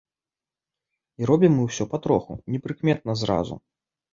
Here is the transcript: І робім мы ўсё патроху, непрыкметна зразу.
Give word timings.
І 1.23 1.27
робім 1.31 1.51
мы 1.57 1.63
ўсё 1.67 1.83
патроху, 1.91 2.31
непрыкметна 2.55 3.11
зразу. 3.25 3.55